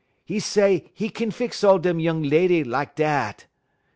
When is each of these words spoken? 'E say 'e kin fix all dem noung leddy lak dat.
'E 0.27 0.39
say 0.39 0.91
'e 0.97 1.09
kin 1.09 1.29
fix 1.29 1.63
all 1.63 1.77
dem 1.77 1.99
noung 1.99 2.23
leddy 2.31 2.63
lak 2.63 2.95
dat. 2.95 3.45